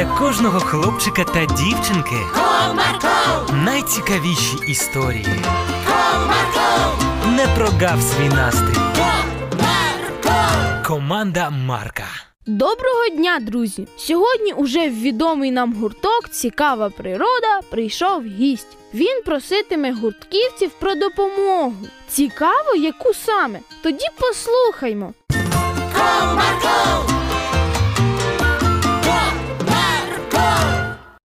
для 0.00 0.06
кожного 0.18 0.60
хлопчика 0.60 1.24
та 1.24 1.44
дівчинки 1.44 2.16
Comarco, 2.34 3.54
найцікавіші 3.64 4.56
історії. 4.68 5.26
Comarco, 5.86 7.32
Не 7.36 7.46
прогав 7.56 8.02
свій 8.02 8.28
настрій. 8.28 8.80
Comarco. 8.96 10.86
Команда 10.86 11.50
Марка. 11.50 12.04
Доброго 12.46 13.08
дня, 13.16 13.38
друзі! 13.40 13.88
Сьогодні 13.96 14.52
уже 14.52 14.88
в 14.88 15.00
відомий 15.02 15.50
нам 15.50 15.74
гурток 15.74 16.28
Цікава 16.30 16.90
природа 16.90 17.60
прийшов 17.70 18.24
гість. 18.24 18.76
Він 18.94 19.22
проситиме 19.24 19.92
гуртківців 19.92 20.70
про 20.70 20.94
допомогу. 20.94 21.74
Цікаво, 22.08 22.74
яку 22.76 23.14
саме? 23.14 23.58
Тоді 23.82 24.06
послухаймо. 24.20 25.12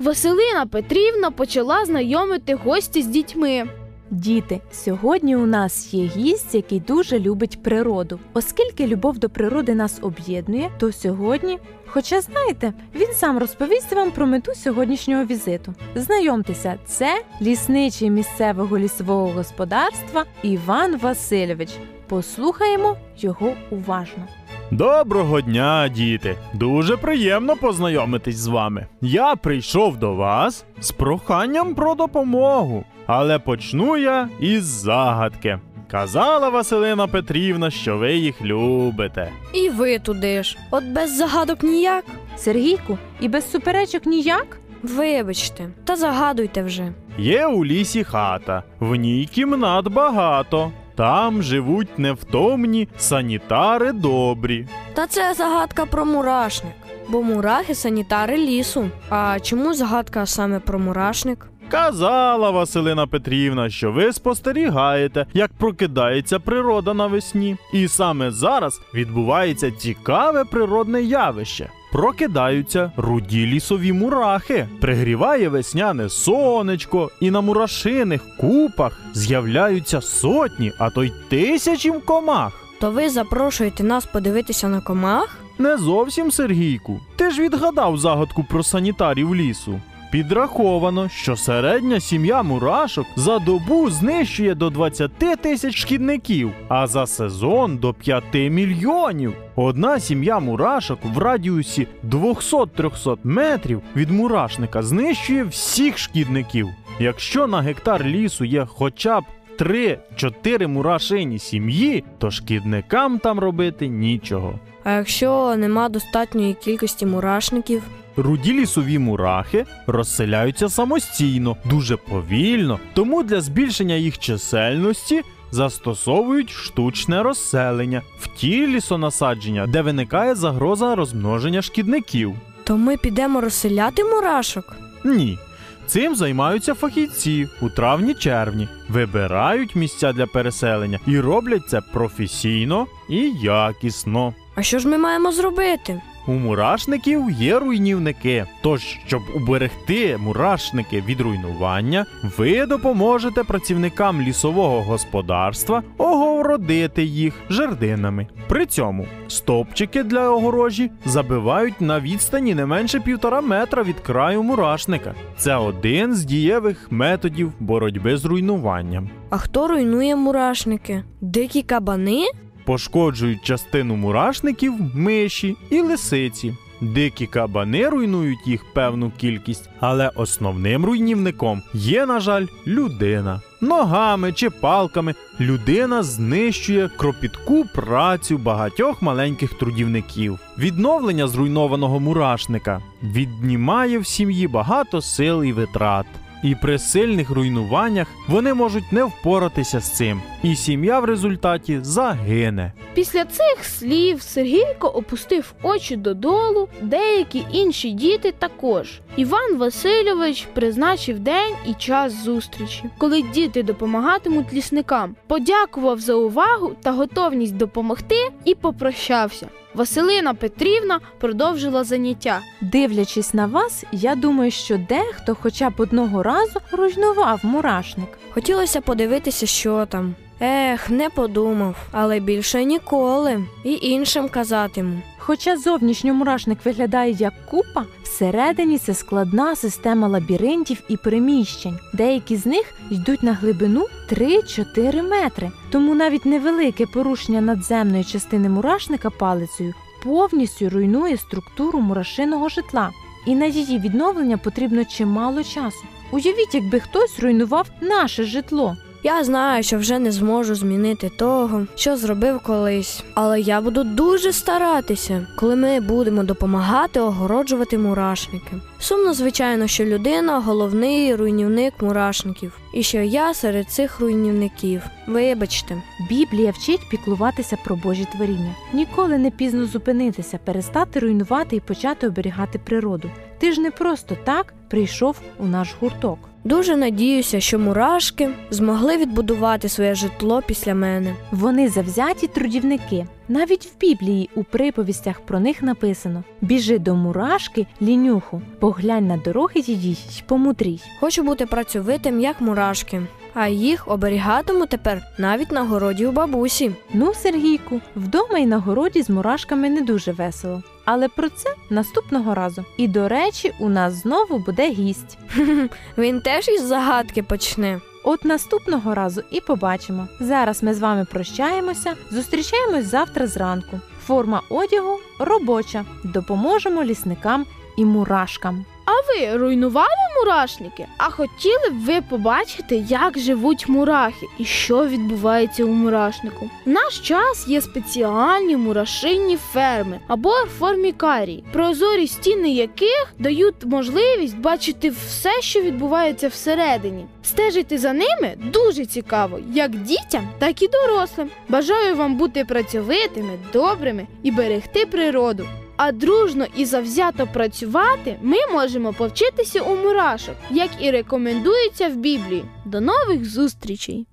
Василина 0.00 0.66
Петрівна 0.66 1.30
почала 1.30 1.84
знайомити 1.84 2.54
гості 2.54 3.02
з 3.02 3.06
дітьми. 3.06 3.64
Діти, 4.10 4.60
сьогодні 4.72 5.36
у 5.36 5.46
нас 5.46 5.94
є 5.94 6.04
гість, 6.04 6.54
який 6.54 6.80
дуже 6.80 7.18
любить 7.18 7.62
природу. 7.62 8.20
Оскільки 8.32 8.86
любов 8.86 9.18
до 9.18 9.30
природи 9.30 9.74
нас 9.74 9.98
об'єднує, 10.02 10.70
то 10.78 10.92
сьогодні, 10.92 11.58
хоча 11.86 12.20
знаєте, 12.20 12.72
він 12.94 13.12
сам 13.12 13.38
розповість 13.38 13.92
вам 13.92 14.10
про 14.10 14.26
мету 14.26 14.54
сьогоднішнього 14.54 15.24
візиту. 15.24 15.74
Знайомтеся, 15.94 16.78
це 16.86 17.22
лісничий 17.42 18.10
місцевого 18.10 18.78
лісового 18.78 19.32
господарства 19.32 20.24
Іван 20.42 20.96
Васильович. 20.98 21.70
Послухаємо 22.08 22.96
його 23.18 23.54
уважно. 23.70 24.28
Доброго 24.70 25.40
дня, 25.40 25.88
діти! 25.88 26.36
Дуже 26.54 26.96
приємно 26.96 27.56
познайомитись 27.56 28.36
з 28.36 28.46
вами. 28.46 28.86
Я 29.00 29.36
прийшов 29.36 29.96
до 29.96 30.14
вас 30.14 30.64
з 30.80 30.90
проханням 30.90 31.74
про 31.74 31.94
допомогу, 31.94 32.84
але 33.06 33.38
почну 33.38 33.96
я 33.96 34.28
із 34.40 34.64
загадки. 34.64 35.58
Казала 35.90 36.48
Василина 36.48 37.06
Петрівна, 37.06 37.70
що 37.70 37.96
ви 37.96 38.14
їх 38.14 38.42
любите. 38.42 39.30
І 39.54 39.70
ви 39.70 39.98
туди 39.98 40.42
ж. 40.42 40.58
От 40.70 40.84
без 40.84 41.16
загадок 41.16 41.62
ніяк. 41.62 42.04
Сергійку, 42.36 42.98
і 43.20 43.28
без 43.28 43.50
суперечок 43.50 44.06
ніяк? 44.06 44.58
Вибачте, 44.82 45.68
та 45.84 45.96
загадуйте 45.96 46.62
вже. 46.62 46.92
Є 47.18 47.46
у 47.46 47.64
лісі 47.64 48.04
хата, 48.04 48.62
в 48.80 48.94
ній 48.94 49.28
кімнат 49.32 49.88
багато. 49.88 50.72
Там 50.96 51.42
живуть 51.42 51.98
невтомні 51.98 52.88
санітари 52.96 53.92
добрі. 53.92 54.66
Та 54.94 55.06
це 55.06 55.34
загадка 55.34 55.86
про 55.86 56.04
мурашник. 56.04 56.72
Бо 57.08 57.22
мурахи 57.22 57.74
санітари 57.74 58.36
лісу. 58.36 58.90
А 59.10 59.40
чому 59.40 59.74
загадка 59.74 60.26
саме 60.26 60.60
про 60.60 60.78
мурашник? 60.78 61.46
Казала 61.68 62.50
Василина 62.50 63.06
Петрівна, 63.06 63.70
що 63.70 63.92
ви 63.92 64.12
спостерігаєте, 64.12 65.26
як 65.34 65.52
прокидається 65.52 66.38
природа 66.38 66.94
навесні. 66.94 67.56
І 67.72 67.88
саме 67.88 68.30
зараз 68.30 68.80
відбувається 68.94 69.70
цікаве 69.70 70.44
природне 70.44 71.02
явище. 71.02 71.70
Прокидаються 71.96 72.92
руді 72.96 73.46
лісові 73.46 73.92
мурахи, 73.92 74.68
пригріває 74.80 75.48
весняне 75.48 76.08
сонечко, 76.08 77.10
і 77.20 77.30
на 77.30 77.40
мурашиних 77.40 78.22
купах 78.40 79.00
з'являються 79.14 80.00
сотні, 80.00 80.72
а 80.78 80.90
то 80.90 81.04
й 81.04 81.12
тисячі 81.28 81.92
комах. 81.92 82.52
То 82.80 82.90
ви 82.90 83.10
запрошуєте 83.10 83.84
нас 83.84 84.06
подивитися 84.06 84.68
на 84.68 84.80
комах? 84.80 85.38
Не 85.58 85.76
зовсім 85.76 86.30
Сергійку. 86.30 87.00
Ти 87.16 87.30
ж 87.30 87.42
відгадав 87.42 87.98
загадку 87.98 88.44
про 88.50 88.62
санітарів 88.62 89.34
лісу. 89.34 89.80
Підраховано, 90.16 91.08
що 91.08 91.36
середня 91.36 92.00
сім'я 92.00 92.42
мурашок 92.42 93.06
за 93.16 93.38
добу 93.38 93.90
знищує 93.90 94.54
до 94.54 94.70
20 94.70 95.12
тисяч 95.42 95.76
шкідників, 95.76 96.52
а 96.68 96.86
за 96.86 97.06
сезон 97.06 97.76
до 97.76 97.94
5 97.94 98.24
мільйонів. 98.34 99.34
Одна 99.56 100.00
сім'я 100.00 100.40
мурашок 100.40 100.98
в 101.04 101.18
радіусі 101.18 101.86
200-300 102.04 103.18
метрів 103.24 103.82
від 103.96 104.10
мурашника 104.10 104.82
знищує 104.82 105.44
всіх 105.44 105.98
шкідників. 105.98 106.68
Якщо 107.00 107.46
на 107.46 107.60
гектар 107.60 108.04
лісу 108.04 108.44
є 108.44 108.66
хоча 108.66 109.20
б 109.20 109.24
3-4 109.58 110.66
мурашині 110.66 111.38
сім'ї, 111.38 112.04
то 112.18 112.30
шкідникам 112.30 113.18
там 113.18 113.38
робити 113.38 113.88
нічого. 113.88 114.58
А 114.84 114.90
якщо 114.90 115.56
нема 115.56 115.88
достатньої 115.88 116.54
кількості 116.54 117.06
мурашників? 117.06 117.82
Руді 118.16 118.52
лісові 118.52 118.98
мурахи 118.98 119.64
розселяються 119.86 120.68
самостійно, 120.68 121.56
дуже 121.64 121.96
повільно, 121.96 122.78
тому 122.94 123.22
для 123.22 123.40
збільшення 123.40 123.94
їх 123.94 124.18
чисельності 124.18 125.22
застосовують 125.50 126.50
штучне 126.50 127.22
розселення 127.22 128.02
в 128.20 128.28
ті 128.36 128.66
лісонасадження, 128.66 129.66
де 129.66 129.82
виникає 129.82 130.34
загроза 130.34 130.94
розмноження 130.94 131.62
шкідників. 131.62 132.34
То 132.64 132.76
ми 132.76 132.96
підемо 132.96 133.40
розселяти 133.40 134.04
мурашок? 134.04 134.76
Ні. 135.04 135.38
Цим 135.86 136.16
займаються 136.16 136.74
фахівці 136.74 137.48
у 137.60 137.68
травні-червні, 137.68 138.68
вибирають 138.88 139.76
місця 139.76 140.12
для 140.12 140.26
переселення 140.26 140.98
і 141.06 141.20
роблять 141.20 141.68
це 141.68 141.80
професійно 141.80 142.86
і 143.10 143.32
якісно. 143.42 144.34
А 144.54 144.62
що 144.62 144.78
ж 144.78 144.88
ми 144.88 144.98
маємо 144.98 145.32
зробити? 145.32 146.02
У 146.28 146.32
мурашників 146.32 147.30
є 147.30 147.58
руйнівники. 147.58 148.44
Тож, 148.62 148.98
щоб 149.06 149.22
уберегти 149.34 150.16
мурашники 150.16 151.02
від 151.06 151.20
руйнування, 151.20 152.06
ви 152.38 152.66
допоможете 152.66 153.44
працівникам 153.44 154.20
лісового 154.20 154.82
господарства 154.82 155.82
огородити 155.98 157.04
їх 157.04 157.34
жердинами. 157.50 158.26
При 158.48 158.66
цьому 158.66 159.06
стовпчики 159.28 160.02
для 160.02 160.30
огорожі 160.30 160.90
забивають 161.04 161.80
на 161.80 162.00
відстані 162.00 162.54
не 162.54 162.66
менше 162.66 163.00
півтора 163.00 163.40
метра 163.40 163.82
від 163.82 164.00
краю 164.00 164.42
мурашника. 164.42 165.14
Це 165.36 165.56
один 165.56 166.14
з 166.14 166.24
дієвих 166.24 166.86
методів 166.90 167.52
боротьби 167.60 168.16
з 168.16 168.24
руйнуванням. 168.24 169.10
А 169.30 169.38
хто 169.38 169.68
руйнує 169.68 170.16
мурашники? 170.16 171.04
Дикі 171.20 171.62
кабани? 171.62 172.26
Пошкоджують 172.66 173.42
частину 173.42 173.96
мурашників 173.96 174.74
миші 174.94 175.56
і 175.70 175.80
лисиці. 175.80 176.54
Дикі 176.80 177.26
кабани 177.26 177.88
руйнують 177.88 178.46
їх 178.46 178.64
певну 178.72 179.12
кількість, 179.16 179.70
але 179.80 180.10
основним 180.14 180.84
руйнівником 180.84 181.62
є, 181.74 182.06
на 182.06 182.20
жаль, 182.20 182.46
людина. 182.66 183.40
Ногами 183.60 184.32
чи 184.32 184.50
палками 184.50 185.14
людина 185.40 186.02
знищує 186.02 186.88
кропітку 186.88 187.64
працю 187.74 188.38
багатьох 188.38 189.02
маленьких 189.02 189.54
трудівників. 189.54 190.38
Відновлення 190.58 191.28
зруйнованого 191.28 192.00
мурашника 192.00 192.82
віднімає 193.02 193.98
в 193.98 194.06
сім'ї 194.06 194.48
багато 194.48 195.00
сил 195.00 195.44
і 195.44 195.52
витрат. 195.52 196.06
І 196.42 196.54
при 196.54 196.78
сильних 196.78 197.30
руйнуваннях 197.30 198.08
вони 198.28 198.54
можуть 198.54 198.92
не 198.92 199.04
впоратися 199.04 199.80
з 199.80 199.90
цим, 199.96 200.22
і 200.42 200.56
сім'я 200.56 201.00
в 201.00 201.04
результаті 201.04 201.78
загине. 201.82 202.72
Після 202.94 203.24
цих 203.24 203.64
слів 203.64 204.22
Сергійко 204.22 204.88
опустив 204.88 205.54
очі 205.62 205.96
додолу, 205.96 206.68
деякі 206.82 207.44
інші 207.52 207.90
діти 207.90 208.32
також. 208.32 209.00
Іван 209.16 209.56
Васильович 209.56 210.48
призначив 210.54 211.18
день 211.18 211.54
і 211.66 211.74
час 211.74 212.24
зустрічі, 212.24 212.84
коли 212.98 213.22
діти 213.22 213.62
допомагатимуть 213.62 214.52
лісникам, 214.52 215.16
подякував 215.26 216.00
за 216.00 216.14
увагу 216.14 216.72
та 216.82 216.92
готовність 216.92 217.56
допомогти 217.56 218.28
і 218.44 218.54
попрощався. 218.54 219.48
Василина 219.76 220.34
Петрівна 220.34 221.00
продовжила 221.18 221.84
заняття. 221.84 222.40
Дивлячись 222.60 223.34
на 223.34 223.46
вас, 223.46 223.84
я 223.92 224.14
думаю, 224.14 224.50
що 224.50 224.78
дехто 224.88 225.36
хоча 225.42 225.70
б 225.70 225.74
одного 225.76 226.22
разу 226.26 226.60
руйнував 226.72 227.40
мурашник. 227.42 228.08
Хотілося 228.30 228.80
подивитися, 228.80 229.46
що 229.46 229.86
там. 229.86 230.14
Ех, 230.40 230.90
не 230.90 231.10
подумав, 231.10 231.76
але 231.92 232.20
більше 232.20 232.64
ніколи. 232.64 233.44
І 233.64 233.78
іншим 233.82 234.28
казатиму. 234.28 235.02
Хоча 235.18 235.56
зовнішньо 235.56 236.14
мурашник 236.14 236.58
виглядає 236.64 237.12
як 237.12 237.32
купа, 237.50 237.84
всередині 238.02 238.78
це 238.78 238.94
складна 238.94 239.56
система 239.56 240.08
лабіринтів 240.08 240.82
і 240.88 240.96
приміщень. 240.96 241.78
Деякі 241.92 242.36
з 242.36 242.46
них 242.46 242.74
йдуть 242.90 243.22
на 243.22 243.32
глибину 243.32 243.86
3-4 244.12 245.08
метри. 245.08 245.50
Тому 245.70 245.94
навіть 245.94 246.26
невелике 246.26 246.86
порушення 246.86 247.40
надземної 247.40 248.04
частини 248.04 248.48
мурашника 248.48 249.10
палицею 249.10 249.74
повністю 250.04 250.70
руйнує 250.70 251.16
структуру 251.16 251.80
мурашиного 251.80 252.48
житла. 252.48 252.90
І 253.26 253.34
на 253.34 253.46
її 253.46 253.78
відновлення 253.78 254.36
потрібно 254.36 254.84
чимало 254.84 255.44
часу. 255.44 255.84
Уявіть, 256.10 256.54
якби 256.54 256.80
хтось 256.80 257.20
руйнував 257.20 257.70
наше 257.80 258.24
житло. 258.24 258.76
Я 259.06 259.24
знаю, 259.24 259.62
що 259.62 259.78
вже 259.78 259.98
не 259.98 260.12
зможу 260.12 260.54
змінити 260.54 261.08
того, 261.08 261.66
що 261.74 261.96
зробив 261.96 262.40
колись. 262.40 263.02
Але 263.14 263.40
я 263.40 263.60
буду 263.60 263.84
дуже 263.84 264.32
старатися, 264.32 265.26
коли 265.36 265.56
ми 265.56 265.80
будемо 265.80 266.24
допомагати 266.24 267.00
огороджувати 267.00 267.78
мурашники. 267.78 268.52
Сумно, 268.78 269.14
звичайно, 269.14 269.66
що 269.66 269.84
людина 269.84 270.40
головний 270.40 271.14
руйнівник 271.14 271.82
мурашників, 271.82 272.58
і 272.74 272.82
що 272.82 272.98
я 272.98 273.34
серед 273.34 273.70
цих 273.70 274.00
руйнівників. 274.00 274.82
Вибачте. 275.06 275.82
Біблія 276.08 276.50
вчить 276.50 276.88
піклуватися 276.90 277.56
про 277.64 277.76
Божі 277.76 278.06
творіння. 278.12 278.54
Ніколи 278.72 279.18
не 279.18 279.30
пізно 279.30 279.66
зупинитися, 279.66 280.38
перестати 280.44 281.00
руйнувати 281.00 281.56
і 281.56 281.60
почати 281.60 282.06
оберігати 282.06 282.58
природу. 282.58 283.10
Ти 283.38 283.52
ж 283.52 283.60
не 283.60 283.70
просто 283.70 284.16
так 284.24 284.54
прийшов 284.68 285.16
у 285.38 285.46
наш 285.46 285.74
гурток. 285.80 286.18
Дуже 286.46 286.76
надіюся, 286.76 287.40
що 287.40 287.58
мурашки 287.58 288.30
змогли 288.50 288.96
відбудувати 288.96 289.68
своє 289.68 289.94
житло 289.94 290.42
після 290.46 290.74
мене. 290.74 291.14
Вони 291.32 291.68
завзяті 291.68 292.26
трудівники. 292.26 293.06
Навіть 293.28 293.66
в 293.66 293.78
Біблії 293.80 294.30
у 294.34 294.44
приповістях 294.44 295.20
про 295.20 295.40
них 295.40 295.62
написано: 295.62 296.24
біжи 296.40 296.78
до 296.78 296.94
мурашки, 296.94 297.66
лінюху, 297.82 298.42
поглянь 298.58 299.06
на 299.06 299.16
дороги 299.16 299.60
її 299.60 299.92
й 299.92 300.22
помудрій. 300.26 300.80
Хочу 301.00 301.22
бути 301.22 301.46
працьовитим, 301.46 302.20
як 302.20 302.40
мурашки, 302.40 303.02
а 303.36 303.48
їх 303.48 303.88
оберігатиму 303.88 304.66
тепер 304.66 305.02
навіть 305.18 305.52
на 305.52 305.62
городі 305.62 306.06
у 306.06 306.12
бабусі. 306.12 306.74
Ну, 306.94 307.14
Сергійку, 307.14 307.80
вдома 307.96 308.38
і 308.38 308.46
на 308.46 308.58
городі 308.58 309.02
з 309.02 309.10
мурашками 309.10 309.70
не 309.70 309.80
дуже 309.80 310.12
весело. 310.12 310.62
Але 310.84 311.08
про 311.08 311.28
це 311.28 311.54
наступного 311.70 312.34
разу. 312.34 312.64
І 312.76 312.88
до 312.88 313.08
речі, 313.08 313.52
у 313.60 313.68
нас 313.68 313.92
знову 313.92 314.38
буде 314.38 314.70
гість. 314.70 315.18
Він 315.98 316.20
теж 316.20 316.48
із 316.48 316.62
загадки 316.62 317.22
почне. 317.22 317.80
От 318.04 318.24
наступного 318.24 318.94
разу 318.94 319.22
і 319.30 319.40
побачимо. 319.40 320.08
Зараз 320.20 320.62
ми 320.62 320.74
з 320.74 320.80
вами 320.80 321.04
прощаємося, 321.04 321.94
зустрічаємось 322.10 322.84
завтра 322.84 323.26
зранку. 323.26 323.80
Форма 324.06 324.42
одягу 324.50 324.98
робоча. 325.18 325.84
Допоможемо 326.04 326.84
лісникам 326.84 327.46
і 327.76 327.84
мурашкам. 327.84 328.64
Ви 329.08 329.36
руйнували 329.36 329.88
мурашники? 330.18 330.86
А 330.96 331.10
хотіли 331.10 331.70
б 331.70 331.84
ви 331.84 332.00
побачити, 332.00 332.84
як 332.88 333.18
живуть 333.18 333.68
мурахи 333.68 334.26
і 334.38 334.44
що 334.44 334.86
відбувається 334.86 335.64
у 335.64 335.68
мурашнику? 335.68 336.50
В 336.66 336.68
наш 336.68 336.98
час 336.98 337.48
є 337.48 337.60
спеціальні 337.60 338.56
мурашинні 338.56 339.36
ферми 339.36 340.00
або 340.08 340.30
формікарії, 340.58 341.44
прозорі 341.52 342.06
стіни 342.06 342.50
яких 342.50 343.14
дають 343.18 343.64
можливість 343.64 344.38
бачити 344.38 344.90
все, 344.90 345.42
що 345.42 345.60
відбувається 345.60 346.28
всередині. 346.28 347.06
Стежити 347.22 347.78
за 347.78 347.92
ними 347.92 348.34
дуже 348.52 348.86
цікаво, 348.86 349.38
як 349.52 349.70
дітям, 349.70 350.28
так 350.38 350.62
і 350.62 350.68
дорослим. 350.68 351.30
Бажаю 351.48 351.96
вам 351.96 352.16
бути 352.16 352.44
працьовитими, 352.44 353.38
добрими 353.52 354.06
і 354.22 354.30
берегти 354.30 354.86
природу. 354.86 355.46
А 355.76 355.92
дружно 355.92 356.46
і 356.56 356.64
завзято 356.64 357.28
працювати 357.32 358.16
ми 358.22 358.36
можемо 358.52 358.92
повчитися 358.92 359.60
у 359.60 359.76
мурашок, 359.76 360.34
як 360.50 360.70
і 360.80 360.90
рекомендується 360.90 361.88
в 361.88 361.96
Біблії. 361.96 362.44
До 362.64 362.80
нових 362.80 363.24
зустрічей! 363.24 364.06